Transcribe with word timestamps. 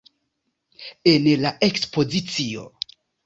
En 1.11 1.27
la 1.43 1.51
ekspozicio. 1.69 2.65